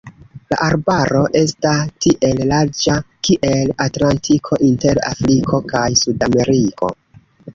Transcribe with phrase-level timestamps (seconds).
[0.51, 1.73] La arbaro esta
[2.05, 2.95] tiel larĝa
[3.29, 6.93] kiel Atlantiko inter Afriko kaj Sudameriko.